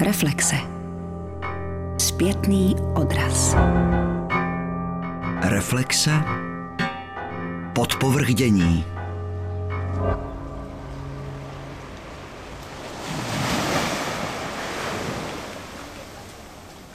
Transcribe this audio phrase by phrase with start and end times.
[0.00, 0.56] Reflexe.
[1.98, 3.56] Zpětný odraz.
[5.40, 6.10] Reflexe.
[7.74, 8.84] Podpovrdění.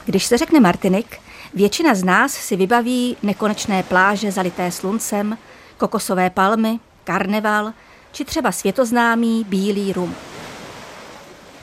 [0.04, 1.18] Když se řekne Martinik,
[1.54, 5.38] většina z nás si vybaví nekonečné pláže zalité sluncem,
[5.76, 7.72] kokosové palmy, karneval
[8.12, 10.14] či třeba světoznámý bílý rum.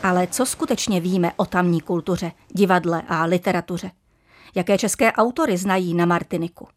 [0.03, 3.91] Ale co skutečně víme o tamní kultuře, divadle a literatuře?
[4.55, 6.67] Jaké české autory znají na Martiniku?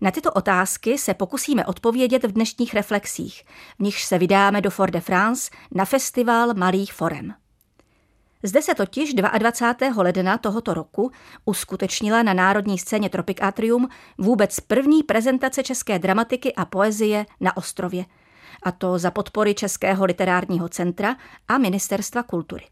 [0.00, 3.44] Na tyto otázky se pokusíme odpovědět v dnešních reflexích,
[3.78, 7.34] v nichž se vydáme do Fort de France na festival Malých forem.
[8.42, 10.02] Zde se totiž 22.
[10.02, 11.10] ledna tohoto roku
[11.44, 18.04] uskutečnila na národní scéně Tropic Atrium vůbec první prezentace české dramatiky a poezie na ostrově,
[18.62, 21.16] a to za podpory Českého literárního centra
[21.48, 22.64] a Ministerstva kultury.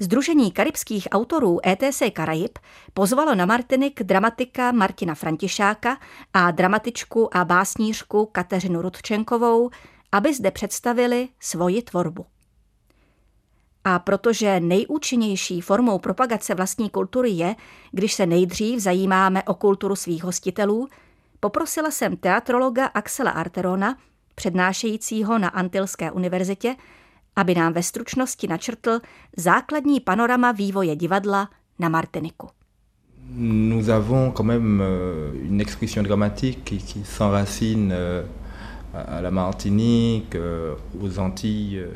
[0.00, 2.58] Združení karibských autorů ETC Karajib
[2.94, 5.98] pozvalo na Martinik dramatika Martina Františáka
[6.32, 9.70] a dramatičku a básnířku Kateřinu Rudčenkovou,
[10.12, 12.26] aby zde představili svoji tvorbu.
[13.84, 17.56] A protože nejúčinnější formou propagace vlastní kultury je,
[17.90, 20.88] když se nejdřív zajímáme o kulturu svých hostitelů,
[21.40, 23.96] poprosila jsem teatrologa Axela Arterona,
[24.36, 26.76] přednášejícího na Antilské univerzitě,
[27.36, 29.00] aby nám ve stručnosti načrtl
[29.36, 31.48] základní panorama vývoje divadla
[31.78, 32.48] na Martiniku.
[33.38, 38.22] Nous avons quand même euh, une expression dramatique qui, qui s'enracine euh,
[38.94, 41.86] à la Martinique, euh, aux Antilles.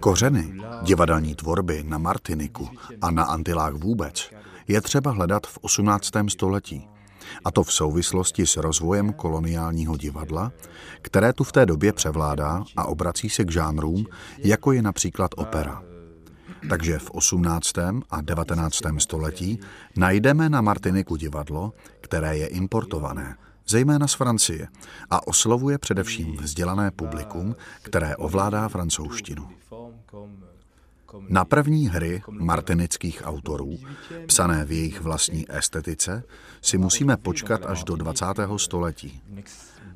[0.00, 2.68] Kořeny divadelní tvorby na Martiniku
[3.02, 4.30] a na Antilách vůbec
[4.68, 6.10] je třeba hledat v 18.
[6.28, 6.88] století.
[7.44, 10.52] A to v souvislosti s rozvojem koloniálního divadla,
[11.02, 14.06] které tu v té době převládá a obrací se k žánrům,
[14.38, 15.82] jako je například opera.
[16.68, 17.78] Takže v 18.
[18.10, 18.78] a 19.
[18.98, 19.60] století
[19.96, 23.36] najdeme na Martiniku divadlo, které je importované,
[23.68, 24.68] zejména z Francie,
[25.10, 29.48] a oslovuje především vzdělané publikum, které ovládá francouzštinu.
[31.28, 33.78] Na první hry martinických autorů,
[34.26, 36.22] psané v jejich vlastní estetice,
[36.62, 38.24] si musíme počkat až do 20.
[38.56, 39.22] století.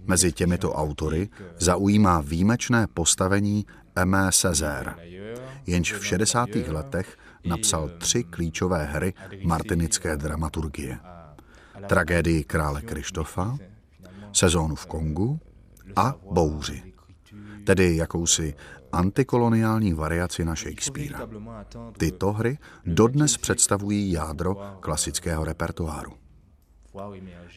[0.07, 3.67] Mezi těmito autory zaujímá výjimečné postavení
[3.97, 4.95] Aimé Césaire,
[5.67, 6.49] jenž v 60.
[6.69, 9.15] letech napsal tři klíčové hry
[9.45, 10.99] martinické dramaturgie.
[11.87, 13.57] Tragédii krále Krištofa,
[14.33, 15.41] sezónu v Kongu
[15.97, 16.83] a Bouři,
[17.65, 18.55] tedy jakousi
[18.95, 21.29] antikoloniální variaci na Shakespearea.
[21.99, 26.13] Tyto hry dodnes představují jádro klasického repertoáru.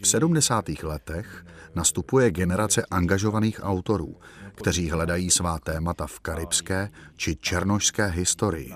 [0.01, 0.69] V 70.
[0.83, 1.45] letech
[1.75, 4.15] nastupuje generace angažovaných autorů,
[4.55, 8.73] kteří hledají svá témata v karibské či černošské historii.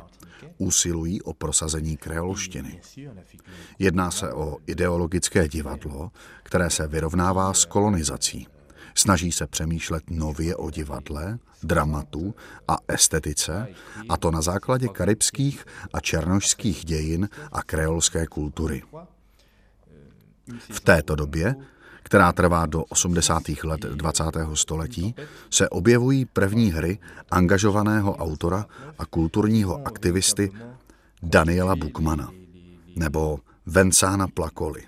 [0.58, 2.82] Usilují o prosazení kreolštiny.
[3.80, 6.12] Jedná se o ideologické divadlo,
[6.44, 8.48] které se vyrovnává s kolonizací–
[8.96, 12.35] Snaží se přemýšlet nově o divadle, dramatu
[12.68, 13.68] a estetice,
[14.09, 18.84] a to na základě karibských a černošských dějin a kreolské kultury.
[20.72, 21.56] V této době,
[22.03, 23.44] která trvá do 80.
[23.63, 24.24] let 20.
[24.53, 25.16] století,
[25.50, 27.00] se objevují první hry
[27.31, 28.66] angažovaného autora
[28.97, 30.52] a kulturního aktivisty
[31.23, 32.31] Daniela Bukmana
[32.96, 34.84] nebo Vensána Plakoli.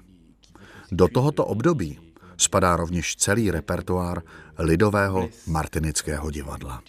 [0.91, 2.02] Do tohoto období
[2.43, 4.21] spadá rovněž celý repertoár
[4.57, 6.81] lidového martinického divadla.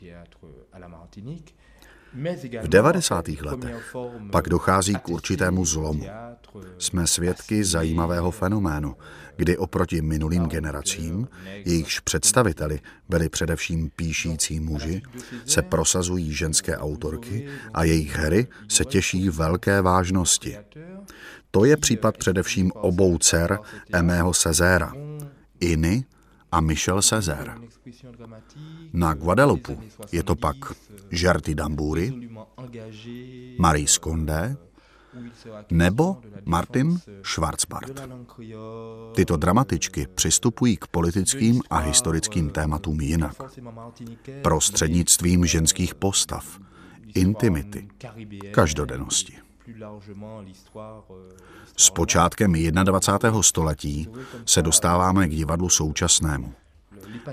[2.63, 3.29] V 90.
[3.29, 3.97] letech
[4.33, 6.05] pak dochází k určitému zlomu.
[6.79, 8.97] Jsme svědky zajímavého fenoménu,
[9.37, 11.29] kdy oproti minulým generacím,
[11.65, 15.03] jejichž představiteli byli především píšící muži,
[15.47, 20.57] se prosazují ženské autorky a jejich hry se těší velké vážnosti.
[21.51, 23.59] To je případ především obou dcer
[23.93, 24.93] Emého Sezéra,
[25.65, 26.05] Iny
[26.53, 27.55] a Michel Césaire.
[28.93, 29.79] Na Guadalupu
[30.13, 30.57] je to pak
[31.11, 32.13] Žerty Dambury,
[33.59, 34.57] Marie Scondé
[35.71, 38.03] nebo Martin Schwarzbart.
[39.15, 43.37] Tyto dramatičky přistupují k politickým a historickým tématům jinak.
[44.43, 46.61] Prostřednictvím ženských postav,
[47.15, 47.89] intimity,
[48.51, 49.37] každodennosti.
[51.77, 53.43] S počátkem 21.
[53.43, 54.09] století
[54.47, 56.53] se dostáváme k divadlu současnému.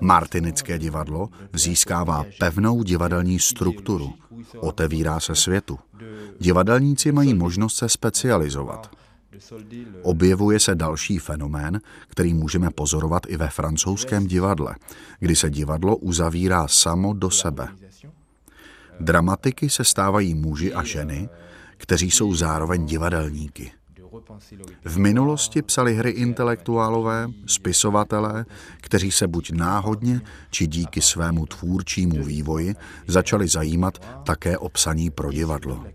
[0.01, 4.13] Martinické divadlo získává pevnou divadelní strukturu,
[4.57, 5.80] otevírá se světu.
[6.39, 8.95] Divadelníci mají možnost se specializovat.
[10.01, 14.75] Objevuje se další fenomén, který můžeme pozorovat i ve francouzském divadle,
[15.19, 17.68] kdy se divadlo uzavírá samo do sebe.
[19.00, 21.30] Dramatiky se stávají muži a ženy,
[21.81, 23.72] kteří jsou zároveň divadelníky.
[24.86, 28.45] V minulosti psali hry intelektuálové, spisovatelé,
[28.81, 32.75] kteří se buď náhodně, či díky svému tvůrčímu vývoji
[33.07, 35.86] začali zajímat také o psaní pro divadlo.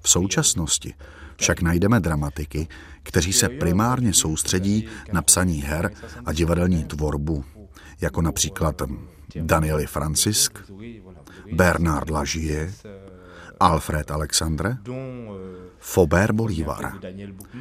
[0.00, 0.94] V současnosti
[1.36, 2.68] však najdeme dramatiky,
[3.02, 5.90] kteří se primárně soustředí na psaní her
[6.24, 7.44] a divadelní tvorbu,
[8.00, 8.82] jako například
[9.40, 10.58] Danieli Francisk,
[11.52, 12.72] Bernard Lagier,
[13.60, 14.76] Alfred Alexandre,
[15.78, 16.92] Faubert Bolívar,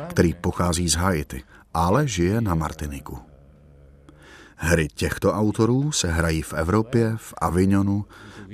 [0.08, 1.44] který pochází z Haiti,
[1.74, 3.20] ale žije na Martiniku.
[4.56, 8.06] Hry těchto autorů se hrají v Evropě, v Avignonu,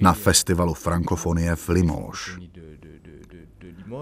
[0.01, 2.19] na festivalu frankofonie v Limoges.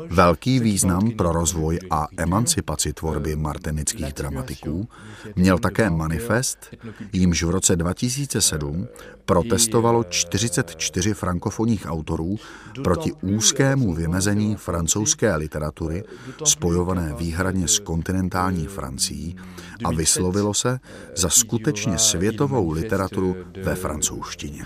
[0.10, 4.88] Velký význam pro rozvoj a emancipaci tvorby martinických dramatiků
[5.36, 6.76] měl také manifest,
[7.14, 8.88] jímž v roce 2007
[9.26, 12.38] protestovalo 44 frankofonních autorů
[12.84, 16.04] proti úzkému vymezení francouzské literatury
[16.44, 19.36] spojované výhradně s kontinentální Francií
[19.84, 20.80] a vyslovilo se
[21.16, 24.66] za skutečně světovou literaturu ve francouzštině.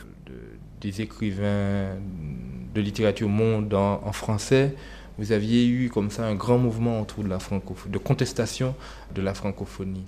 [2.73, 3.73] de littérature monde
[4.05, 4.71] en français
[5.17, 8.75] vous aviez eu comme ça un grand mouvement autour de la francophonie, de contestation
[9.15, 10.05] de la francophonie.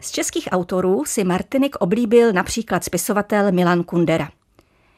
[0.00, 4.28] Z českých autorů si Martinik oblíbil například spisovatel Milan Kundera.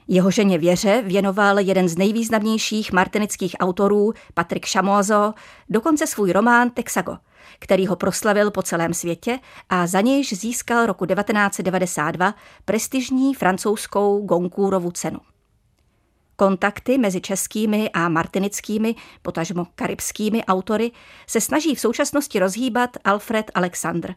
[0.09, 5.35] Jeho ženě Věře věnoval jeden z nejvýznamnějších martinických autorů, Patrik Šamozo,
[5.69, 7.17] dokonce svůj román Texago–
[7.59, 9.39] který ho proslavil po celém světě
[9.69, 15.19] a za nějž získal roku 1992 prestižní francouzskou Goncourtovu cenu.
[16.37, 20.91] Kontakty mezi českými a martinickými, potažmo karibskými autory
[21.27, 24.15] se snaží v současnosti rozhýbat Alfred Alexandr,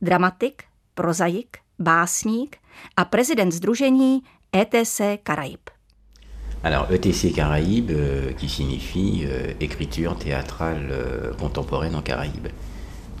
[0.00, 0.62] dramatik,
[0.94, 2.56] prozaik, básník
[2.96, 4.22] a prezident združení
[4.56, 5.77] ETC Caraïbes.
[6.64, 12.48] Alors ETC Caraïbes, euh, qui signifie euh, écriture théâtrale euh, contemporaine en Caraïbes.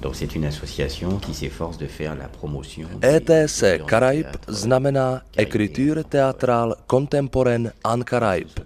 [0.02, 2.88] Donc c'est une association qui s'efforce de faire la promotion.
[3.02, 8.60] ETC Caraïbes znamená Écriture théâtrale contemporaine en Caraïbes,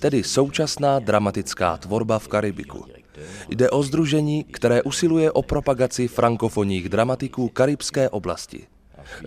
[0.00, 2.84] tedy současná dramatická tvorba v Karibiku.
[3.48, 8.66] Jde o združení, které usiluje o propagaci frankofonních dramatiků karibské oblasti.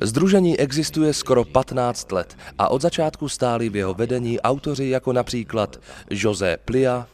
[0.02, 5.78] Združení existuje skoro 15 let a od začátku stáli v jeho vedení autoři jako například
[6.10, 7.08] José Plia,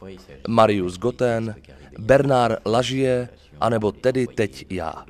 [0.48, 1.54] Marius Goten,
[1.98, 3.28] Bernard Lagier,
[3.60, 5.04] anebo tedy teď já.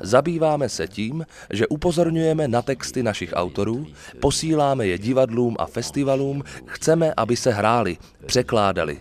[0.00, 3.86] Zabýváme se tím, že upozorňujeme na texty našich autorů,
[4.20, 7.96] posíláme je divadlům a festivalům, chceme, aby se hráli,
[8.26, 9.00] překládali.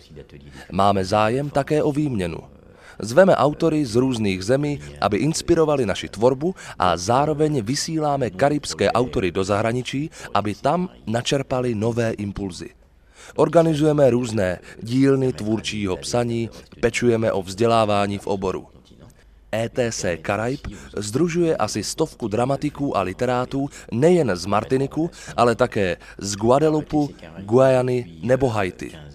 [0.71, 2.56] Máme zájem také o výměnu.
[2.99, 9.43] Zveme autory z různých zemí, aby inspirovali naši tvorbu a zároveň vysíláme karibské autory do
[9.43, 12.69] zahraničí, aby tam načerpali nové impulzy.
[13.35, 16.49] Organizujeme různé dílny tvůrčího psaní,
[16.79, 18.67] pečujeme o vzdělávání v oboru.
[19.55, 20.67] ETC Karaib
[20.97, 27.09] združuje asi stovku dramatiků a literátů nejen z Martiniku, ale také z Guadeloupu,
[27.39, 29.06] Guajany nebo Haiti.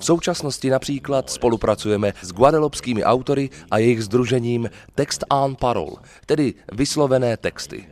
[0.00, 7.36] V současnosti například spolupracujeme s guadelopskými autory a jejich združením Text en Parole, tedy vyslovené
[7.36, 7.88] texty.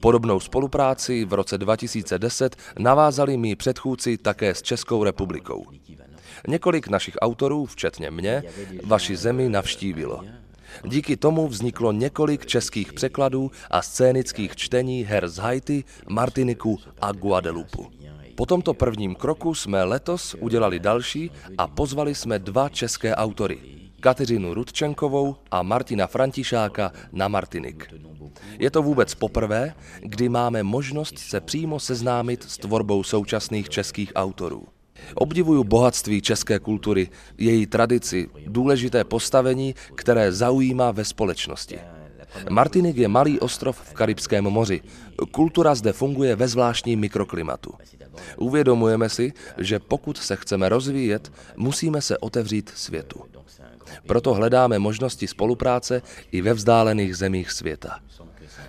[0.00, 5.64] Podobnou spolupráci v roce 2010 navázali mý předchůdci také s Českou republikou.
[6.48, 8.42] Několik našich autorů, včetně mě,
[8.84, 10.24] vaši zemi navštívilo.
[10.84, 17.86] Díky tomu vzniklo několik českých překladů a scénických čtení her z Haiti, Martiniku a Guadeloupu.
[18.36, 23.58] Po tomto prvním kroku jsme letos udělali další a pozvali jsme dva české autory.
[24.00, 27.94] Kateřinu Rudčenkovou a Martina Františáka na Martinik.
[28.58, 34.64] Je to vůbec poprvé, kdy máme možnost se přímo seznámit s tvorbou současných českých autorů.
[35.14, 41.78] Obdivuju bohatství české kultury, její tradici, důležité postavení, které zaujímá ve společnosti.
[42.50, 44.80] Martinik je malý ostrov v Karibském moři.
[45.30, 47.72] Kultura zde funguje ve zvláštním mikroklimatu.
[48.36, 53.20] Uvědomujeme si, že pokud se chceme rozvíjet, musíme se otevřít světu.
[54.06, 57.98] Proto hledáme možnosti spolupráce i ve vzdálených zemích světa.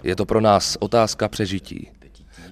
[0.04, 1.92] Je to pro nás otázka přežití.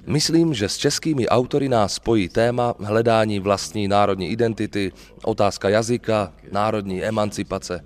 [0.08, 4.92] Myslím, že s českými autory nás spojí téma hledání vlastní národní identity,
[5.24, 7.84] otázka jazyka, národní emancipace.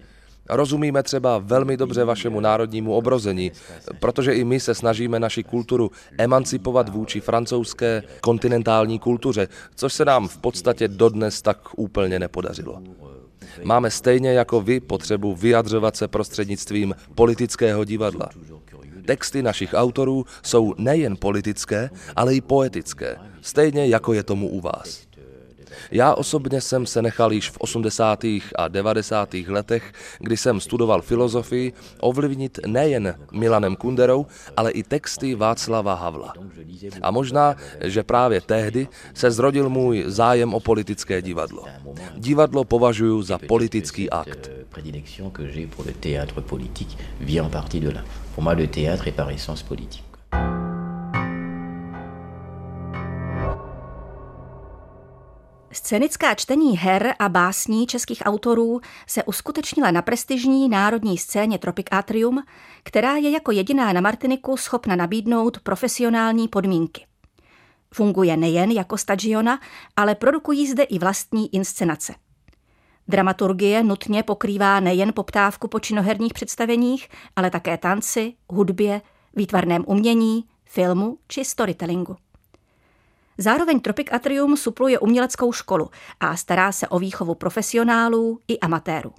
[0.50, 3.52] Rozumíme třeba velmi dobře vašemu národnímu obrození,
[4.00, 10.28] protože i my se snažíme naši kulturu emancipovat vůči francouzské kontinentální kultuře, což se nám
[10.28, 12.82] v podstatě dodnes tak úplně nepodařilo.
[13.64, 18.30] Máme stejně jako vy potřebu vyjadřovat se prostřednictvím politického divadla.
[19.06, 25.09] Texty našich autorů jsou nejen politické, ale i poetické, stejně jako je tomu u vás.
[25.92, 28.24] Já osobně jsem se nechal již v 80.
[28.56, 29.34] a 90.
[29.48, 34.26] letech, kdy jsem studoval filozofii, ovlivnit nejen Milanem Kunderou,
[34.58, 36.34] ale i texty Václava Havla.
[37.02, 41.66] A možná, že právě tehdy se zrodil můj zájem o politické divadlo.
[42.16, 44.50] Divadlo považuji za politický akt.
[48.36, 50.09] Pour moi, le théâtre est par essence politique.
[55.72, 62.44] Scénická čtení her a básní českých autorů se uskutečnila na prestižní národní scéně Tropic Atrium,
[62.84, 67.06] která je jako jediná na Martiniku schopna nabídnout profesionální podmínky.
[67.94, 69.60] Funguje nejen jako stagiona,
[69.96, 72.14] ale produkují zde i vlastní inscenace.
[73.08, 79.02] Dramaturgie nutně pokrývá nejen poptávku po činoherních představeních, ale také tanci, hudbě,
[79.36, 82.16] výtvarném umění, filmu či storytellingu.
[83.42, 89.14] Zároveň Tropic Atrium supluje uměleckou školu a stará se o výchovu profesionálů i amatérů.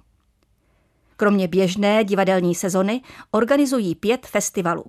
[1.16, 3.00] Kromě běžné divadelní sezony
[3.30, 4.84] organizují pět festivalů.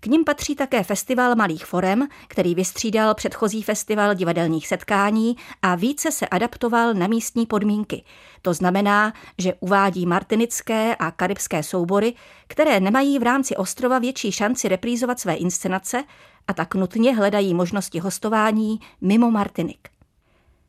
[0.00, 6.12] K ním patří také festival malých forem, který vystřídal předchozí festival divadelních setkání a více
[6.12, 8.04] se adaptoval na místní podmínky.
[8.42, 12.14] To znamená, že uvádí martinické a karibské soubory,
[12.46, 16.04] které nemají v rámci ostrova větší šanci reprízovat své inscenace
[16.48, 19.88] a tak nutně hledají možnosti hostování mimo Martinik.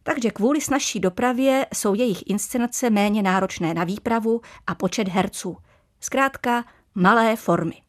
[0.03, 5.57] Takže kvůli snažší dopravě jsou jejich inscenace méně náročné na výpravu a počet herců.
[5.99, 6.65] Zkrátka
[6.95, 7.81] malé formy.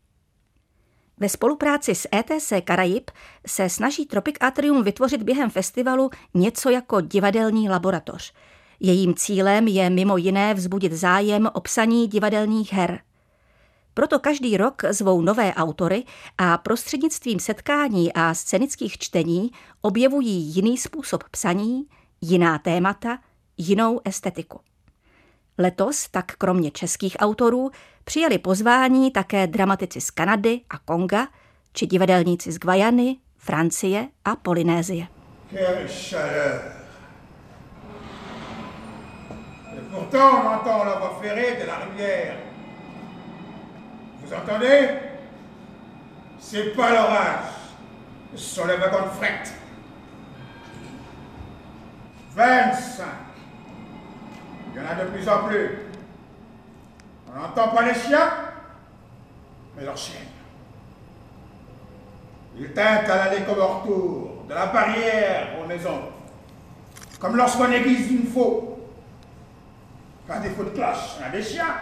[1.20, 3.10] Ve spolupráci s ETC Karajib
[3.46, 8.32] se snaží Tropic Atrium vytvořit během festivalu něco jako divadelní laboratoř.
[8.80, 13.00] Jejím cílem je mimo jiné vzbudit zájem o psaní divadelních her.
[13.98, 16.04] Proto každý rok zvou nové autory
[16.38, 19.50] a prostřednictvím setkání a scénických čtení
[19.80, 21.84] objevují jiný způsob psaní,
[22.20, 23.18] jiná témata,
[23.56, 24.60] jinou estetiku.
[25.58, 27.70] Letos tak kromě českých autorů
[28.04, 31.28] přijali pozvání také dramatici z Kanady a Konga,
[31.72, 35.06] či divadelníci z Gvajany, Francie a Polynézie.
[39.90, 42.47] pourtant, on entend la voix ferrée de la rivière.
[44.28, 44.88] Vous entendez?
[46.38, 47.44] C'est pas l'orage.
[48.34, 49.42] Ce sont les wagons de fret.
[52.34, 53.06] 25.
[54.74, 55.78] Il y en a de plus en plus.
[57.26, 58.30] On n'entend pas les chiens,
[59.76, 60.20] mais leurs chiens.
[62.58, 66.02] Ils tintent à l'aller comme au retour, de la barrière aux maisons.
[67.18, 68.78] Comme lorsqu'on aiguise une faux.
[70.42, 71.74] Des faux de cloche, on a des chiens.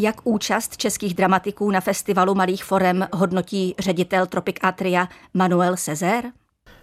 [0.00, 6.30] Jak účast českých dramatiků na festivalu malých forem hodnotí ředitel Tropic Atria Manuel Césaire?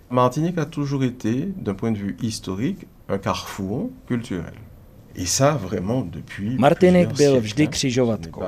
[0.09, 4.53] Martinique a toujours été, d'un point de vue historique, un carrefour culturel.
[6.57, 8.43] Martinik byl vždy křižovatkou.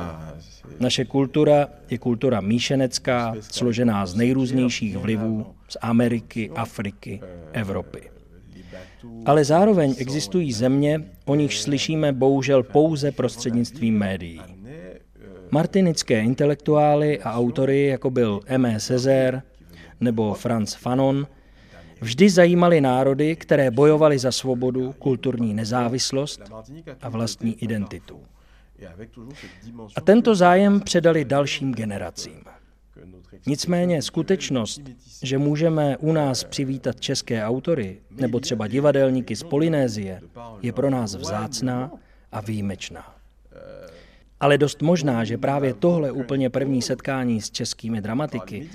[0.80, 7.22] Naše kultura je kultura míšenecká, složená z nejrůznějších vlivů z Ameriky, Afriky,
[7.54, 8.10] Evropy.
[9.26, 14.42] Ale zároveň existují země, o nichž slyšíme bohužel pouze prostřednictvím médií.
[15.52, 18.80] Martinické intelektuály a autory, jako byl M.
[18.80, 19.42] Césaire
[20.02, 21.28] nebo Franz Fanon,
[22.02, 26.42] vždy zajímaly národy, které bojovaly za svobodu, kulturní nezávislost
[27.02, 28.20] a vlastní identitu.
[29.96, 32.44] A tento zájem předali dalším generacím.
[33.48, 34.82] Nicméně skutečnost,
[35.24, 40.22] že můžeme u nás přivítat české autory nebo třeba divadelníky z Polynézie,
[40.62, 41.92] je pro nás vzácná
[42.32, 43.17] a výjimečná.
[44.40, 48.70] Ale dost možná, že právě tohle úplně první setkání s českými dramatiky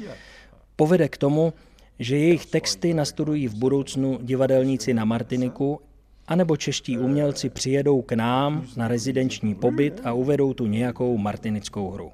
[0.76, 1.52] povede k tomu,
[1.98, 5.80] že jejich texty nastudují v budoucnu divadelníci na Martiniku,
[6.28, 12.12] anebo čeští umělci přijedou k nám na rezidenční pobyt a uvedou tu nějakou martinickou hru.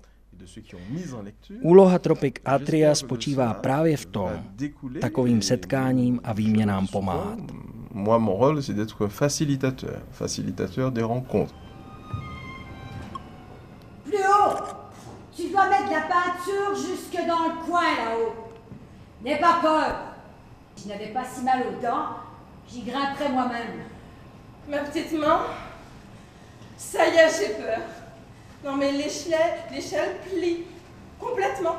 [1.63, 4.31] Úloha Tropic Atria spočívá právě v tom,
[5.01, 7.39] takovým setkáním a výměnám pomáhat.
[7.93, 11.68] Moi, mon rôle, c'est d'être facilitateur, facilitateur des rencontres.
[16.19, 18.35] Peinture jusque dans le coin là-haut.
[19.23, 19.95] N'aie pas peur.
[20.77, 22.07] Si je n'avais pas si mal aux dents,
[22.71, 23.83] j'y grimperais moi-même.
[24.69, 25.41] Ma petite main
[26.77, 27.81] Ça y est, j'ai peur.
[28.65, 30.65] Non mais l'échelle, l'échelle plie
[31.19, 31.77] complètement.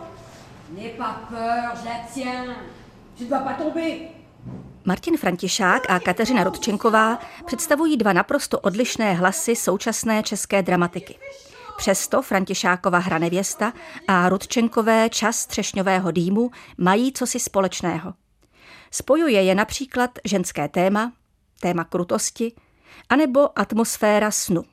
[0.71, 2.45] N'aie pas peur, je la tiens.
[3.17, 4.11] Je ne dois pas tomber.
[4.85, 11.15] Martin Františák a Kateřina Rodčenková představují dva naprosto odlišné hlasy současné české dramatiky.
[11.79, 13.73] Přesto Františákova hra nevěsta
[14.07, 18.13] a Rudčenkové čas třešňového dýmu mají cosi společného.
[18.91, 21.13] Spojuje je například ženské téma,
[21.61, 22.53] téma krutosti,
[23.09, 24.63] anebo atmosféra snu.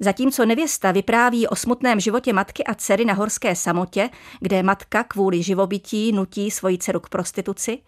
[0.00, 5.42] Zatímco nevěsta vypráví o smutném životě matky a dcery na horské samotě, kde matka kvůli
[5.42, 7.78] živobytí nutí svoji dceru k prostituci,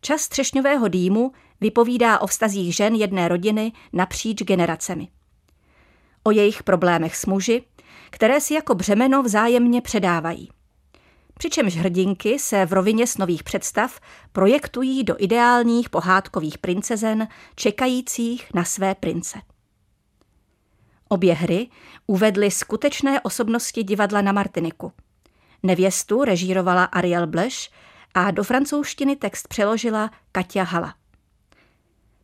[0.00, 5.08] čas třešňového dýmu vypovídá o vztazích žen jedné rodiny napříč generacemi.
[6.24, 7.64] O jejich problémech s muži,
[8.10, 10.50] které si jako břemeno vzájemně předávají.
[11.38, 14.00] Přičemž hrdinky se v rovině snových představ
[14.32, 19.38] projektují do ideálních pohádkových princezen, čekajících na své prince.
[21.08, 21.68] Obě hry
[22.06, 24.92] uvedly skutečné osobnosti divadla na Martiniku.
[25.62, 27.70] Nevěstu režírovala Ariel Bleš
[28.14, 30.94] a do francouzštiny text přeložila Katia Hala.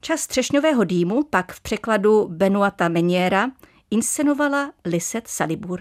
[0.01, 3.51] Čas třešňového dýmu pak v překladu Benuata Meniera
[3.91, 5.81] inscenovala Lisette Salibur.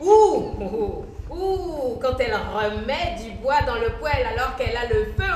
[0.00, 5.12] Ouh, ouh, ouh, quand elle remet du bois dans le poêle alors qu'elle a le
[5.16, 5.28] feu.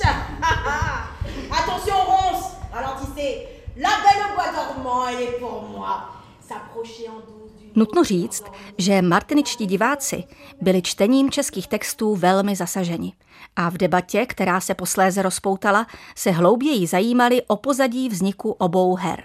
[1.50, 3.46] Attention, Ronce, ralentissez.
[3.76, 6.10] La belle bois dormant, elle est pour moi.
[6.40, 7.50] S'approcher en douce.
[7.74, 8.44] Nutno říct,
[8.78, 10.24] že martiničtí diváci
[10.60, 13.12] byli čtením českých textů velmi zasaženi
[13.56, 19.24] a v debatě, která se posléze rozpoutala, se hlouběji zajímali o pozadí vzniku obou her.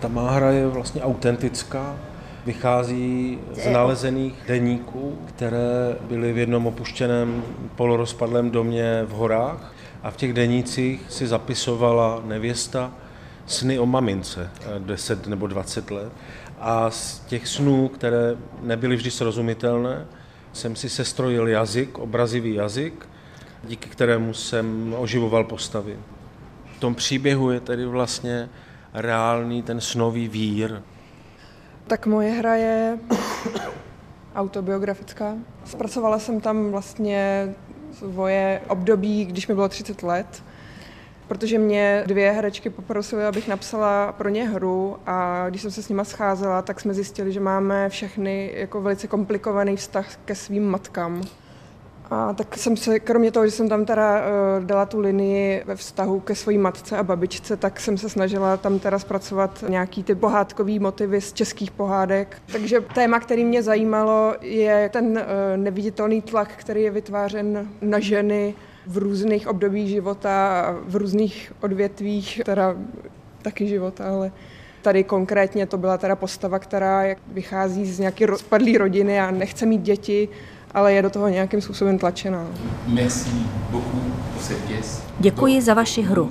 [0.00, 1.96] Ta má hra je vlastně autentická,
[2.46, 7.42] vychází z nalezených deníků, které byly v jednom opuštěném
[7.76, 12.92] polorozpadlém domě v horách a v těch denících si zapisovala nevěsta
[13.46, 16.12] sny o mamince 10 nebo 20 let
[16.60, 20.06] a z těch snů, které nebyly vždy srozumitelné,
[20.52, 23.08] jsem si sestrojil jazyk, obrazivý jazyk,
[23.64, 25.96] díky kterému jsem oživoval postavy.
[26.76, 28.48] V tom příběhu je tedy vlastně
[29.00, 30.82] reálný ten snový vír.
[31.86, 32.98] Tak moje hra je
[34.34, 35.34] autobiografická.
[35.64, 37.54] Zpracovala jsem tam vlastně
[37.92, 40.42] svoje období, když mi bylo 30 let
[41.28, 45.88] protože mě dvě herečky poprosily, abych napsala pro ně hru a když jsem se s
[45.88, 51.22] nima scházela, tak jsme zjistili, že máme všechny jako velice komplikovaný vztah ke svým matkám.
[52.10, 55.76] A tak jsem se, kromě toho, že jsem tam teda uh, dala tu linii ve
[55.76, 60.14] vztahu ke své matce a babičce, tak jsem se snažila tam teda zpracovat nějaký ty
[60.14, 62.42] pohádkový motivy z českých pohádek.
[62.52, 65.22] Takže téma, který mě zajímalo, je ten uh,
[65.56, 68.54] neviditelný tlak, který je vytvářen na ženy
[68.86, 72.76] v různých obdobích života, v různých odvětvích, teda
[73.42, 74.32] taky života, ale
[74.82, 79.82] tady konkrétně to byla teda postava, která vychází z nějaké rozpadlé rodiny a nechce mít
[79.82, 80.28] děti,
[80.74, 82.46] ale je do toho nějakým způsobem tlačená.
[85.18, 86.30] Děkuji za vaši hru.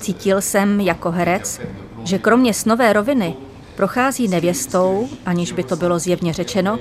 [0.00, 1.60] Cítil jsem jako herec,
[2.04, 3.34] že kromě snové roviny
[3.76, 6.78] prochází nevěstou, aniž by to bylo zjevně řečeno,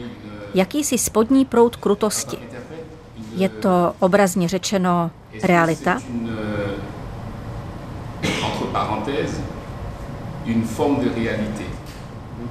[0.53, 2.37] jakýsi spodní proud krutosti.
[3.35, 5.11] Je to obrazně řečeno
[5.43, 6.01] realita?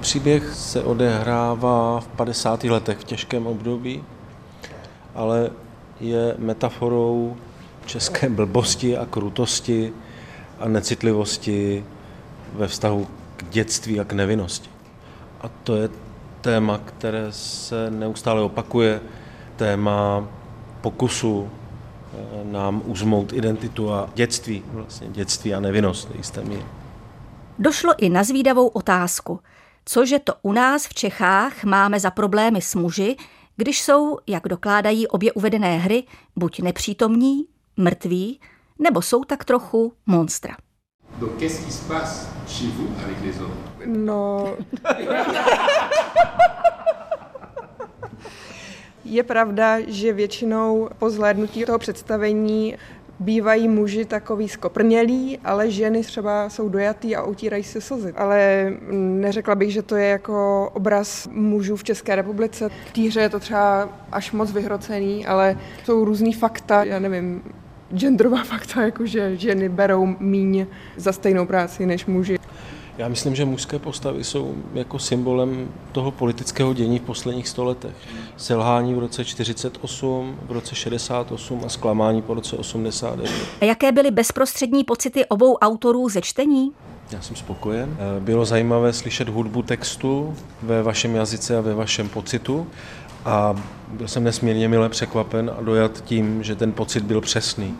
[0.00, 2.64] Příběh se odehrává v 50.
[2.64, 4.04] letech v těžkém období,
[5.14, 5.50] ale
[6.00, 7.37] je metaforou
[7.87, 9.92] české blbosti a krutosti
[10.58, 11.84] a necitlivosti
[12.52, 13.06] ve vztahu
[13.37, 14.70] k dětství a k nevinnosti.
[15.40, 15.88] A to je
[16.40, 19.00] téma, které se neustále opakuje,
[19.56, 20.28] téma
[20.80, 26.64] pokusu eh, nám uzmout identitu a dětství, vlastně dětství a nevinnost jisté míry.
[27.58, 29.40] Došlo i na zvídavou otázku.
[29.90, 33.16] Cože to u nás v Čechách máme za problémy s muži,
[33.57, 36.05] když jsou, jak dokládají obě uvedené hry,
[36.37, 37.44] buď nepřítomní,
[37.77, 38.40] mrtví,
[38.79, 40.57] nebo jsou tak trochu monstra.
[43.87, 44.55] No...
[49.05, 52.77] Je pravda, že většinou po zhlédnutí toho představení
[53.20, 58.12] bývají muži takový skoprnělí, ale ženy třeba jsou dojatý a utírají se slzy.
[58.16, 62.68] Ale neřekla bych, že to je jako obraz mužů v České republice.
[62.88, 67.42] V týře je to třeba až moc vyhrocený, ale jsou různý fakta, já nevím,
[67.94, 72.38] genderová fakta, jako že ženy berou míň za stejnou práci než muži.
[72.98, 77.94] Já myslím, že mužské postavy jsou jako symbolem toho politického dění v posledních stoletech.
[78.37, 83.30] Selhání v roce 48, v roce 68 a zklamání po roce 89.
[83.61, 86.72] A jaké byly bezprostřední pocity obou autorů ze čtení?
[87.11, 87.96] Já jsem spokojen.
[88.20, 92.66] Bylo zajímavé slyšet hudbu textu ve vašem jazyce a ve vašem pocitu
[93.24, 93.54] a
[93.88, 97.74] byl jsem nesmírně milé překvapen a dojat tím, že ten pocit byl přesný.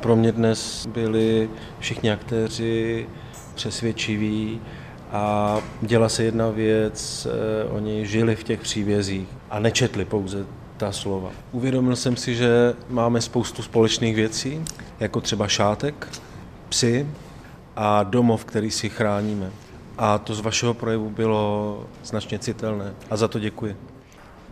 [0.00, 3.06] Pro mě dnes byli všichni aktéři
[3.60, 4.60] přesvědčiví
[5.12, 10.46] a děla se jedna věc, eh, oni žili v těch příbězích a nečetli pouze
[10.76, 11.30] ta slova.
[11.52, 14.64] Uvědomil jsem si, že máme spoustu společných věcí,
[15.00, 16.08] jako třeba šátek,
[16.68, 17.06] psy
[17.76, 19.50] a domov, který si chráníme.
[19.98, 23.76] A to z vašeho projevu bylo značně citelné a za to děkuji.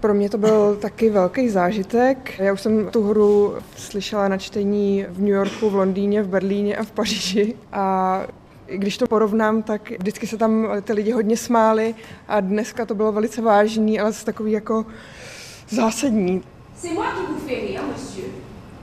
[0.00, 2.38] Pro mě to byl taky velký zážitek.
[2.38, 6.76] Já už jsem tu hru slyšela na čtení v New Yorku, v Londýně, v Berlíně
[6.76, 7.54] a v Paříži.
[7.72, 8.20] A
[8.76, 11.94] když to porovnám, tak vždycky se tam ty lidi hodně smáli
[12.28, 14.86] a dneska to bylo velice vážný, ale takový jako
[15.68, 16.42] zásadní.
[16.82, 18.28] C'est moi qui vous fais rire, monsieur.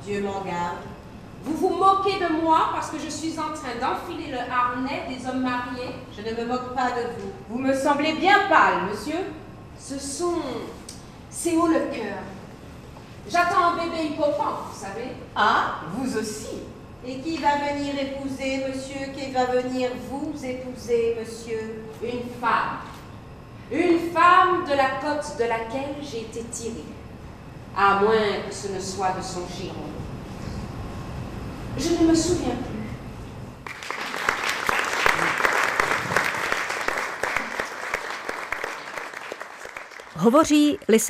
[0.06, 0.84] Dieu m'en garde.
[1.46, 5.28] Vous vous moquez de moi parce que je suis en train d'enfiler le harnais des
[5.28, 7.32] hommes mariés Je ne me moque pas de vous.
[7.50, 9.20] Vous me semblez bien pâle, monsieur.
[9.80, 10.42] Ce sont...
[11.30, 12.20] C'est haut le cœur.
[13.30, 15.12] J'attends un bébé vous savez.
[15.36, 16.62] Ah, vous aussi.
[17.08, 21.84] Et qui va venir épouser, monsieur Qui va venir vous épouser, monsieur?
[22.02, 22.80] Une femme.
[23.72, 26.84] Une femme de la côte de laquelle j'ai été tirée.
[27.78, 29.76] À moins que ce ne soit de son giron.
[31.78, 32.76] Je ne me souviens plus.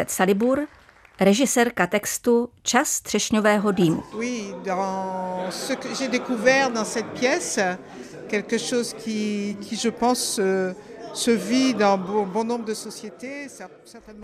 [0.07, 0.57] Salibur,
[1.19, 4.03] režisérka textu Čas třešňového dýmu.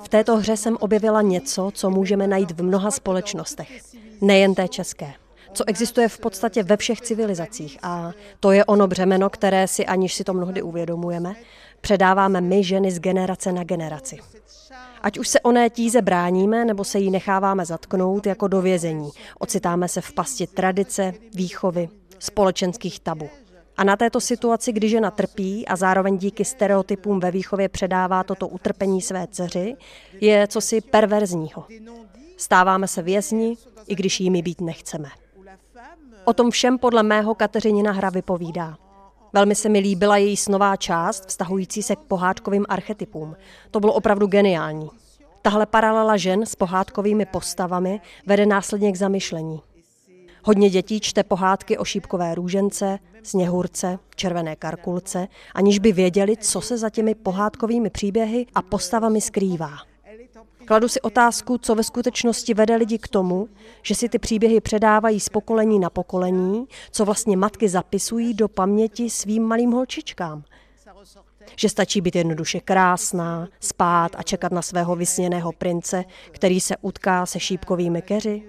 [0.04, 3.82] V této hře jsem objevila něco, co můžeme najít v mnoha společnostech,
[4.22, 5.14] nejen té české
[5.54, 7.78] co existuje v podstatě ve všech civilizacích.
[7.84, 11.36] A to je ono břemeno, které si, aniž si to mnohdy uvědomujeme,
[11.82, 14.18] předáváme my ženy z generace na generaci.
[15.02, 19.10] Ať už se oné tíze bráníme, nebo se jí necháváme zatknout jako do vězení.
[19.40, 23.30] Ocitáme se v pasti tradice, výchovy, společenských tabu.
[23.78, 28.48] A na této situaci, kdy žena trpí a zároveň díky stereotypům ve výchově předává toto
[28.48, 29.76] utrpení své dceři,
[30.22, 31.66] je cosi perverzního.
[32.38, 35.10] Stáváme se vězni, i když jimi být nechceme.
[36.26, 38.78] O tom všem podle mého Kateřinina hra vypovídá.
[39.34, 43.36] Velmi se mi líbila její snová část, vztahující se k pohádkovým archetypům.
[43.72, 44.90] To bylo opravdu geniální.
[45.42, 49.62] Tahle paralela žen s pohádkovými postavami vede následně k zamyšlení.
[50.44, 56.78] Hodně dětí čte pohádky o šípkové růžence, sněhurce, červené karkulce, aniž by věděli, co se
[56.78, 59.91] za těmi pohádkovými příběhy a postavami skrývá.
[60.66, 63.48] Kladu si otázku, co ve skutečnosti vede lidi k tomu,
[63.82, 69.10] že si ty příběhy předávají z pokolení na pokolení, co vlastně matky zapisují do paměti
[69.10, 70.44] svým malým holčičkám.
[71.56, 77.26] Že stačí být jednoduše krásná, spát a čekat na svého vysněného prince, který se utká
[77.26, 78.44] se šípkovými keři.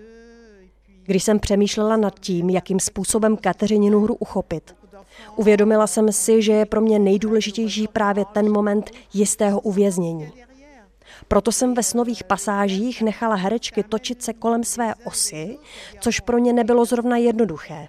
[1.02, 4.76] Když jsem přemýšlela nad tím, jakým způsobem Kateřininu hru uchopit,
[5.36, 10.32] uvědomila jsem si, že je pro mě nejdůležitější právě ten moment jistého uvěznění.
[11.28, 15.58] Proto jsem ve snových pasážích nechala herečky točit se kolem své osy,
[16.00, 17.88] což pro ně nebylo zrovna jednoduché.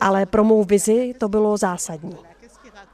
[0.00, 2.16] Ale pro mou vizi to bylo zásadní.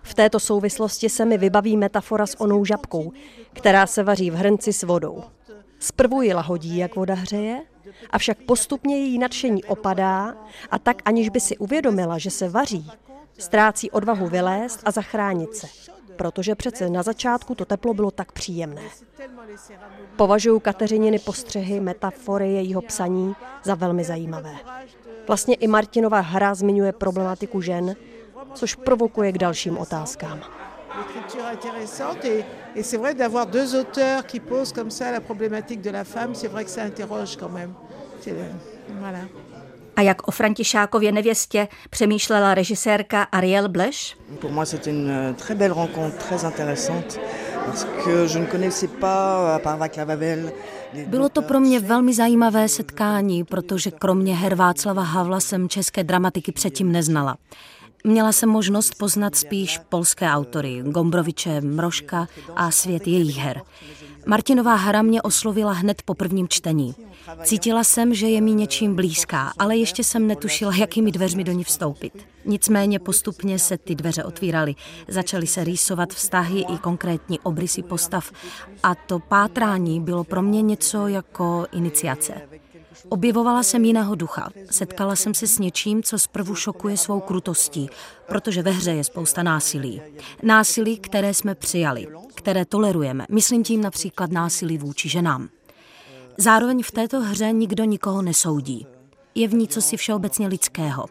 [0.02, 3.12] V této souvislosti se mi vybaví metafora s onou žabkou,
[3.52, 5.24] která se vaří v hrnci s vodou.
[5.78, 7.62] Zprvu ji lahodí, jak voda hřeje,
[8.10, 10.34] avšak postupně její nadšení opadá
[10.70, 12.90] a tak, aniž by si uvědomila, že se vaří,
[13.38, 15.66] ztrácí odvahu vylézt a zachránit se
[16.16, 18.82] protože přece na začátku to teplo bylo tak příjemné.
[20.16, 24.54] Považuji Kateřininy postřehy, metafory jejího psaní za velmi zajímavé.
[25.26, 27.96] Vlastně i Martinova hra zmiňuje problematiku žen,
[28.54, 30.40] což provokuje k dalším otázkám.
[30.98, 32.44] l'écriture intéressante et,
[32.76, 36.34] et c'est vrai d'avoir deux auteurs qui posent comme ça la problématique de la femme,
[36.34, 37.74] c'est vrai que ça interroge quand même.
[39.00, 39.18] Voilà.
[39.96, 44.16] A jak o Františákově nevěstě přemýšlela režisérka Ariel Bleš?
[44.40, 47.20] Pour moi c'est une euh, très belle rencontre, très intéressante,
[47.66, 50.52] parce que je ne connaissais pas, à part Václav Havel,
[51.06, 56.52] bylo to pro mě velmi zajímavé setkání, protože kromě her Václava Havla jsem české dramatiky
[56.52, 57.36] předtím neznala.
[58.04, 63.62] Měla jsem možnost poznat spíš polské autory, Gombroviče, Mrožka a svět jejich her.
[64.26, 66.94] Martinová hra mě oslovila hned po prvním čtení.
[67.42, 71.64] Cítila jsem, že je mi něčím blízká, ale ještě jsem netušila, jakými dveřmi do ní
[71.64, 72.26] vstoupit.
[72.44, 74.74] Nicméně postupně se ty dveře otvíraly.
[75.08, 78.32] Začaly se rýsovat vztahy i konkrétní obrysy postav
[78.82, 82.34] a to pátrání bylo pro mě něco jako iniciace.
[83.08, 84.50] Objevovala jsem jiného ducha.
[84.70, 87.88] Setkala jsem se s něčím, co zprvu šokuje svou krutostí,
[88.26, 90.02] protože ve hře je spousta násilí.
[90.42, 93.26] Násilí, které jsme přijali, které tolerujeme.
[93.30, 95.48] Myslím tím například násilí vůči ženám.
[96.38, 98.86] Zároveň v této hře nikdo nikoho nesoudí.
[99.34, 101.06] Je v ní cosi všeobecně lidského.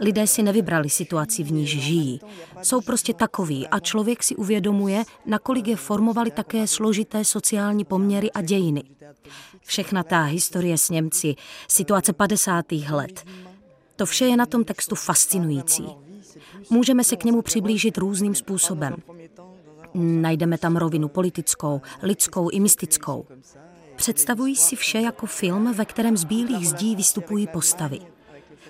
[0.00, 2.20] Lidé si nevybrali situaci, v níž žijí.
[2.62, 8.42] Jsou prostě takový a člověk si uvědomuje, nakolik je formovali také složité sociální poměry a
[8.42, 8.82] dějiny.
[9.70, 11.34] Všechna ta historie s Němci,
[11.68, 12.72] situace 50.
[12.72, 13.24] let,
[13.96, 15.84] to vše je na tom textu fascinující.
[16.70, 18.96] Můžeme se k němu přiblížit různým způsobem.
[19.94, 23.26] Najdeme tam rovinu politickou, lidskou i mystickou.
[23.96, 27.98] Představují si vše jako film, ve kterém z bílých zdí vystupují postavy.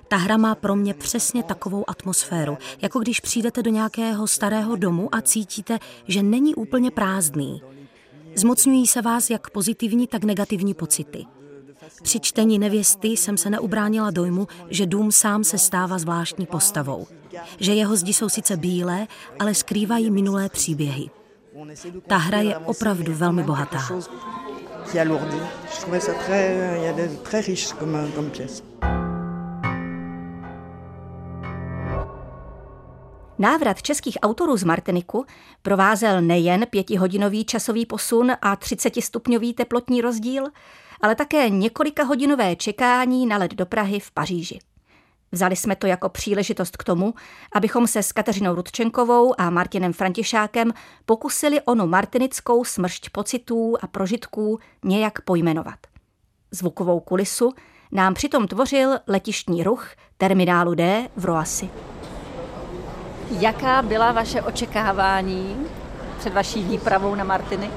[0.09, 5.15] Ta hra má pro mě přesně takovou atmosféru, jako když přijdete do nějakého starého domu
[5.15, 7.63] a cítíte, že není úplně prázdný.
[8.35, 11.27] Zmocňují se vás jak pozitivní, tak negativní pocity.
[12.03, 17.07] Při čtení nevěsty jsem se neubránila dojmu, že dům sám se stává zvláštní postavou.
[17.61, 19.07] Že jeho zdi jsou sice bílé,
[19.39, 21.11] ale skrývají minulé příběhy.
[22.07, 23.89] Ta hra je opravdu velmi bohatá.
[33.41, 35.25] Návrat českých autorů z Martiniku
[35.63, 40.45] provázel nejen pětihodinový časový posun a 30-stupňový teplotní rozdíl,
[41.01, 44.59] ale také několika hodinové čekání na let do Prahy v Paříži.
[45.33, 47.15] Vzali jsme to jako příležitost k tomu,
[47.53, 50.73] abychom se s Kateřinou Rudčenkovou a Martinem Františákem
[51.07, 55.79] pokusili onu martinickou smršť pocitů a prožitků nějak pojmenovat.
[56.51, 57.53] Zvukovou kulisu
[57.93, 61.71] nám přitom tvořil letištní ruch terminálu D v Roasi.
[63.39, 65.57] Jaká byla vaše očekávání
[66.19, 67.71] před vaší výpravou na Martinik?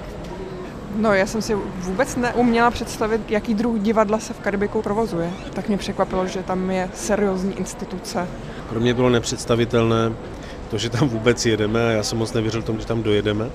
[0.95, 5.31] No, já jsem si vůbec neuměla představit, jaký druh divadla se v Karibiku provozuje.
[5.53, 8.27] Tak mě překvapilo, že tam je seriózní instituce.
[8.69, 10.13] Pro mě bylo nepředstavitelné
[10.69, 13.49] to, že tam vůbec jedeme a já jsem moc nevěřil tomu, že tam dojedeme.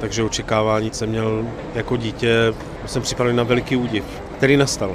[0.00, 2.54] Takže očekávání jsem měl jako dítě,
[2.86, 4.04] jsem připravený na veliký údiv,
[4.36, 4.94] který nastal.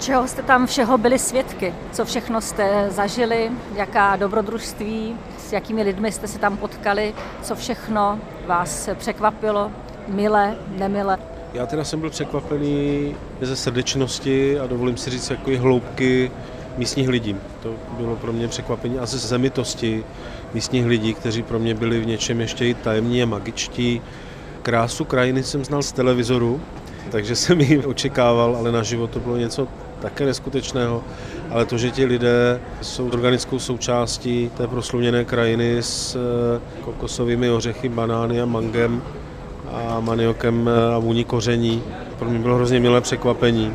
[0.00, 1.74] Čeho jste tam všeho byli svědky?
[1.92, 3.50] Co všechno jste zažili?
[3.74, 5.14] Jaká dobrodružství?
[5.38, 7.14] S jakými lidmi jste se tam potkali?
[7.42, 9.72] Co všechno vás překvapilo?
[10.08, 11.18] Milé, nemilé?
[11.54, 16.30] Já teda jsem byl překvapený ze srdečnosti a dovolím si říct jako i hloubky
[16.76, 17.36] místních lidí.
[17.62, 20.04] To bylo pro mě překvapení a ze zemitosti
[20.54, 24.02] místních lidí, kteří pro mě byli v něčem ještě i tajemní a magičtí.
[24.62, 26.60] Krásu krajiny jsem znal z televizoru,
[27.10, 29.68] takže jsem ji očekával, ale na život to bylo něco
[30.00, 31.04] také neskutečného,
[31.50, 37.88] ale to, že ti lidé jsou organickou součástí té prosluněné krajiny s eh, kokosovými ořechy,
[37.88, 39.02] banány a mangem
[39.72, 41.82] a maniokem eh, a vůní koření,
[42.18, 43.74] pro mě bylo hrozně milé překvapení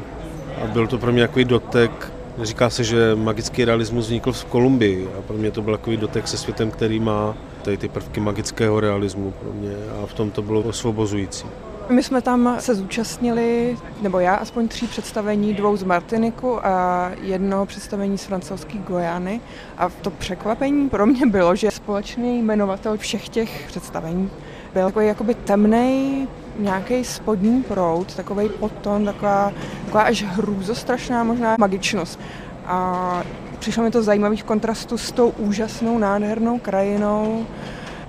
[0.63, 2.11] a byl to pro mě takový dotek
[2.41, 6.27] Říká se, že magický realismus vznikl v Kolumbii a pro mě to byl takový dotek
[6.27, 10.41] se světem, který má tady ty prvky magického realismu pro mě a v tom to
[10.41, 11.45] bylo osvobozující.
[11.89, 17.65] My jsme tam se zúčastnili, nebo já aspoň tří představení, dvou z Martiniku a jedno
[17.65, 19.41] představení z francouzské Gojany.
[19.77, 24.29] A to překvapení pro mě bylo, že společný jmenovatel všech těch představení
[24.73, 26.27] byl takový jakoby temný,
[26.59, 29.51] nějaký spodní prout, takový potom, taková,
[29.85, 32.19] taková až hrůzostrašná možná magičnost.
[32.65, 33.23] A
[33.59, 37.45] přišlo mi to zajímavý v kontrastu s tou úžasnou, nádhernou krajinou,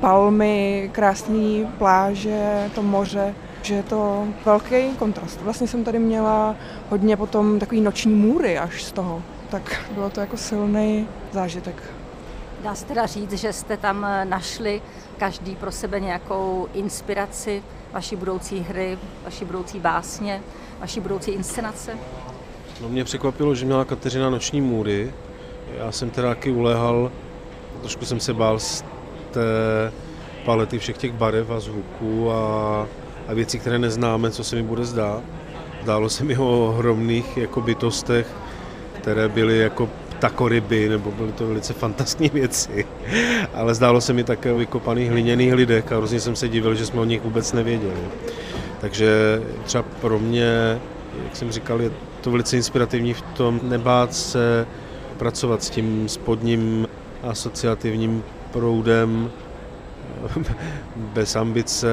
[0.00, 3.34] palmy, krásné pláže, to moře
[3.66, 5.40] že je to velký kontrast.
[5.42, 6.56] Vlastně jsem tady měla
[6.90, 11.82] hodně potom takový noční můry až z toho, tak bylo to jako silný zážitek.
[12.62, 14.82] Dá se teda říct, že jste tam našli
[15.18, 20.42] každý pro sebe nějakou inspiraci vaší budoucí hry, vaší budoucí básně,
[20.80, 21.98] vaší budoucí inscenace?
[22.80, 25.12] No mě překvapilo, že měla Kateřina noční můry.
[25.78, 27.12] Já jsem teda taky ulehal,
[27.80, 28.84] trošku jsem se bál z
[29.30, 29.40] té
[30.44, 32.86] palety všech těch barev a zvuků a
[33.28, 35.22] a věcí, které neznáme, co se mi bude zdát.
[35.82, 38.26] Zdálo se mi o ohromných jako bytostech,
[39.00, 42.86] které byly jako ptakoryby, nebo byly to velice fantastické věci.
[43.54, 46.86] Ale zdálo se mi také o vykopaných hliněných lidech a hrozně jsem se divil, že
[46.86, 48.08] jsme o nich vůbec nevěděli.
[48.80, 50.80] Takže třeba pro mě,
[51.24, 54.66] jak jsem říkal, je to velice inspirativní v tom nebát se
[55.18, 56.88] pracovat s tím spodním
[57.22, 59.30] asociativním proudem
[60.96, 61.88] bez ambice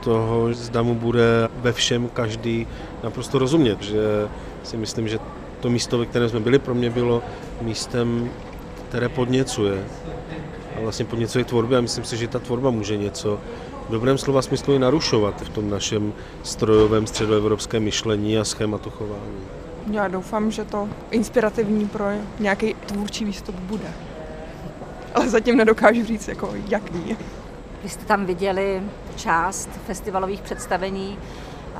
[0.00, 2.66] toho, zda mu bude ve všem každý
[3.04, 3.82] naprosto rozumět.
[3.82, 4.28] Že
[4.62, 5.18] si myslím, že
[5.60, 7.22] to místo, ve kterém jsme byli, pro mě bylo
[7.60, 8.30] místem,
[8.88, 9.84] které podněcuje.
[10.76, 13.38] A vlastně podněcuje tvorby a myslím si, že ta tvorba může něco
[13.88, 19.40] v dobrém slova smyslu i narušovat v tom našem strojovém středoevropském myšlení a schématu chování.
[19.90, 22.04] Já doufám, že to inspirativní pro
[22.40, 23.90] nějaký tvůrčí výstup bude.
[25.14, 27.16] Ale zatím nedokážu říct, jako jaký.
[27.82, 28.82] Vy jste tam viděli
[29.16, 31.18] část festivalových představení,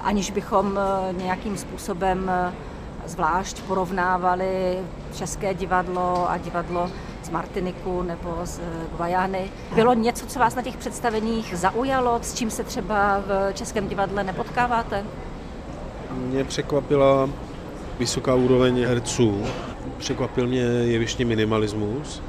[0.03, 2.53] aniž bychom eh, nějakým způsobem eh,
[3.07, 4.79] zvlášť porovnávali
[5.15, 6.91] České divadlo a divadlo
[7.23, 8.61] z Martiniku nebo z
[8.97, 9.51] Guajány.
[9.75, 14.25] Bylo něco, co vás na těch představeních zaujalo, s čím se třeba v Českém divadle
[14.25, 15.05] nepotkáváte?
[16.11, 17.29] Mě překvapila
[17.99, 19.43] vysoká úroveň herců.
[19.99, 22.23] Překvapil mě jevištní minimalismus,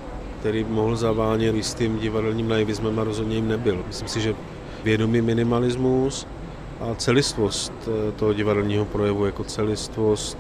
[0.43, 3.83] který mohl zavánět jistým divadelním naivismem a rozhodně jim nebyl.
[3.87, 4.35] Myslím si, že
[4.83, 6.27] vědomý minimalismus
[6.81, 10.37] a celistvost eh, toho divadelního projevu jako celistvost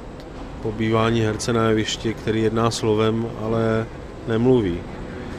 [0.61, 3.85] pobývání herce na jevišti, který jedná slovem, ale
[4.27, 4.79] nemluví.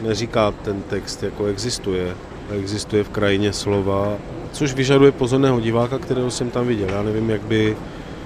[0.03, 2.17] Neříká ten text, jako existuje.
[2.51, 4.17] Existuje v krajině slova,
[4.53, 6.89] což vyžaduje pozorného diváka, kterého jsem tam viděl.
[6.89, 7.77] Já nevím, jak by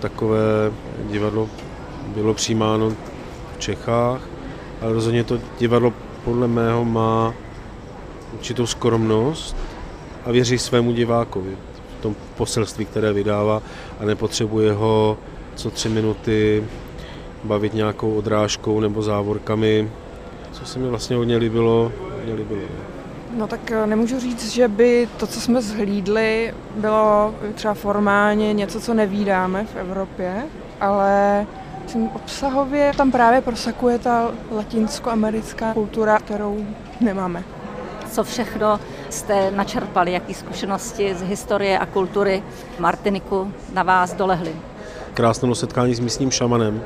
[0.00, 0.72] takové
[1.10, 1.48] divadlo
[2.14, 2.90] bylo přijímáno
[3.54, 4.20] v Čechách,
[4.80, 5.92] ale rozhodně to divadlo
[6.28, 7.34] podle mého má
[8.34, 9.56] určitou skromnost
[10.24, 11.56] a věří svému divákovi
[11.98, 13.62] v tom poselství, které vydává
[14.00, 15.18] a nepotřebuje ho
[15.54, 16.64] co tři minuty
[17.44, 19.90] bavit nějakou odrážkou nebo závorkami,
[20.52, 21.92] co se mi vlastně hodně líbilo.
[22.18, 22.68] Hodně líbilo.
[23.36, 28.80] No tak eh, nemůžu říct, že by to, co jsme zhlídli, bylo třeba formálně něco,
[28.80, 30.42] co nevídáme v Evropě,
[30.80, 31.46] ale
[31.88, 36.66] tím obsahově tam právě prosakuje ta latinskoamerická kultura, kterou
[37.00, 37.44] nemáme.
[38.10, 42.42] Co všechno jste načerpali, jaký zkušenosti z historie a kultury
[42.78, 44.52] Martiniku na vás dolehly?
[45.14, 46.82] Krásné setkání s místním šamanem,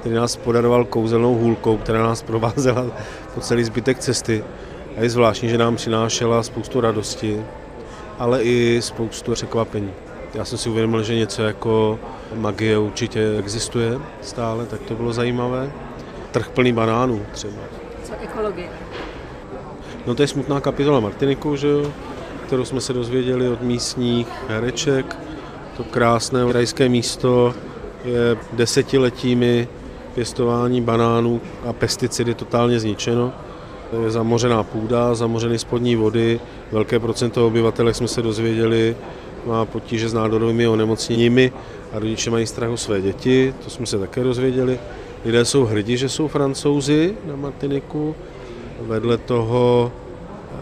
[0.00, 2.86] který nás podaroval kouzelnou hůlkou, která nás provázela
[3.34, 4.44] po celý zbytek cesty.
[4.96, 7.44] A je zvláštní, že nám přinášela spoustu radosti,
[8.18, 9.90] ale i spoustu překvapení.
[10.34, 11.98] Já jsem si uvědomil, že něco jako
[12.34, 15.72] magie určitě existuje stále, tak to bylo zajímavé.
[16.30, 17.62] Trh plný banánů třeba.
[18.02, 18.68] Co ekologie?
[20.06, 21.92] No to je smutná kapitola Martiniku, že jo,
[22.46, 25.16] kterou jsme se dozvěděli od místních hereček.
[25.76, 27.54] To krásné krajské místo
[28.04, 29.68] je desetiletími
[30.14, 33.32] pěstování banánů a pesticidy totálně zničeno.
[34.02, 36.40] Je zamořená půda, zamořený spodní vody,
[36.72, 38.96] velké procento obyvatel, jak jsme se dozvěděli,
[39.46, 41.52] má potíže s nádorovými onemocněními
[41.92, 44.78] a rodiče mají strach o své děti, to jsme se také dozvěděli.
[45.24, 48.14] Lidé jsou hrdí, že jsou francouzi na Martiniku,
[48.80, 49.92] vedle toho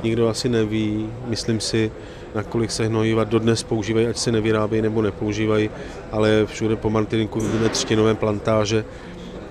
[0.03, 1.93] nikdo asi neví, myslím si,
[2.35, 5.71] nakolik se hnojiva dodnes používají, ať se nevyrábějí nebo nepoužívají,
[6.13, 8.85] ale všude po Martiniku vidíme třtinové plantáže,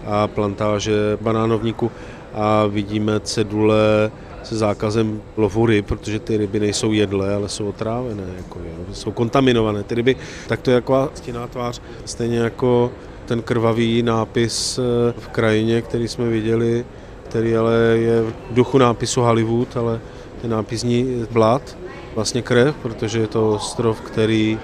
[0.06, 1.92] a plantáže banánovníku
[2.34, 4.12] a vidíme cedule
[4.44, 9.12] se zákazem lovu ryb, protože ty ryby nejsou jedlé, ale jsou otrávené, jako, jo, jsou
[9.12, 9.84] kontaminované.
[9.84, 10.16] Ty ryby,
[10.48, 12.92] tak to je jako stěná tvář, stejně jako
[13.26, 16.86] ten krvavý nápis eh, v krajině, který jsme viděli,
[17.30, 20.00] který ale je v duchu nápisu Hollywood, ale
[20.42, 21.78] ten nápis zní Blood,
[22.16, 24.60] vlastně krev, protože je to ostrov, který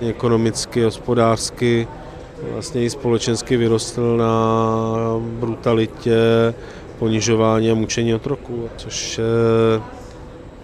[0.00, 1.88] ekonomicky, hospodářsky
[2.52, 4.36] vlastně i společensky vyrostl na
[5.20, 6.54] brutalitě,
[6.98, 9.20] ponižování a mučení otroků, což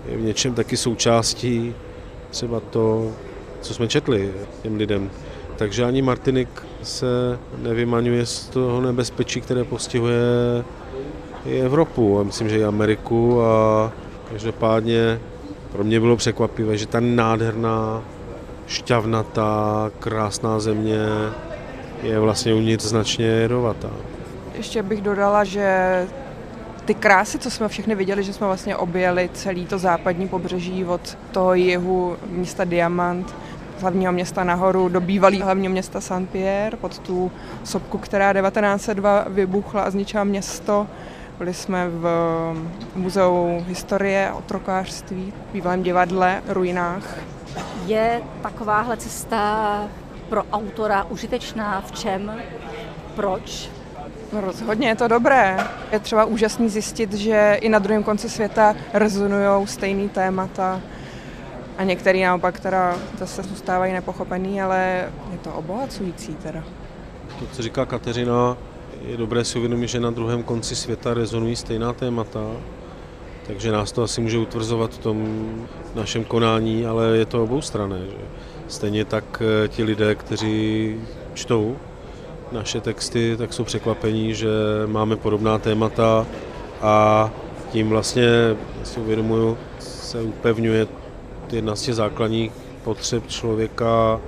[0.08, 1.74] je v něčem taky součástí
[2.30, 3.10] třeba to,
[3.60, 5.10] co jsme četli těm lidem.
[5.56, 6.48] Takže ani Martinik
[6.82, 10.20] se nevymaňuje z toho nebezpečí, které postihuje
[11.46, 13.92] i Evropu a myslím, že i Ameriku a
[14.30, 15.20] každopádně
[15.72, 18.02] pro mě bylo překvapivé, že ta nádherná,
[18.66, 20.98] šťavnatá, krásná země
[22.02, 23.90] je vlastně uvnitř značně jedovatá.
[24.54, 26.06] Ještě bych dodala, že
[26.84, 31.18] ty krásy, co jsme všechny viděli, že jsme vlastně objeli celý to západní pobřeží od
[31.30, 33.34] toho jihu města Diamant,
[33.80, 37.32] hlavního města nahoru do bývalého hlavního města Saint-Pierre, pod tu
[37.64, 40.86] sopku, která 1902 vybuchla a zničila město.
[41.38, 42.06] Byli jsme v
[42.94, 47.18] muzeu historie a otrokářství, v bývalém divadle, ruinách.
[47.86, 49.88] Je takováhle cesta
[50.28, 52.42] pro autora užitečná v čem?
[53.14, 53.70] Proč?
[54.32, 55.56] No rozhodně je to dobré.
[55.92, 60.80] Je třeba úžasný zjistit, že i na druhém konci světa rezonují stejný témata
[61.78, 66.64] a některý naopak teda zase zůstávají nepochopený, ale je to obohacující teda.
[67.38, 68.56] To, co říká Kateřina,
[69.06, 72.40] je dobré si uvědomit, že na druhém konci světa rezonují stejná témata,
[73.46, 75.48] takže nás to asi může utvrzovat v tom
[75.94, 77.98] našem konání, ale je to oboustranné.
[77.98, 78.24] Že?
[78.68, 80.96] Stejně tak eh, ti lidé, kteří
[81.34, 81.76] čtou
[82.52, 84.48] naše texty, tak jsou překvapení, že
[84.86, 86.26] máme podobná témata
[86.80, 87.30] a
[87.70, 88.28] tím vlastně
[88.84, 90.86] si uvědomuju, se upevňuje
[91.52, 92.52] jedna z těch základních
[92.84, 94.20] potřeb člověka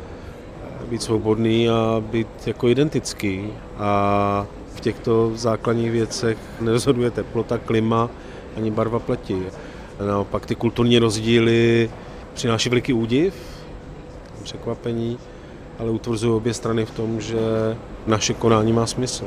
[0.90, 3.48] být svobodný a být jako identický.
[3.78, 8.10] A v těchto základních věcech nerozhoduje teplota, klima
[8.56, 9.42] ani barva pleti.
[10.06, 11.90] Naopak ty kulturní rozdíly
[12.34, 13.34] přináší veliký údiv,
[14.42, 15.18] překvapení,
[15.78, 17.38] ale utvrzují obě strany v tom, že
[18.06, 19.24] naše konání má smysl.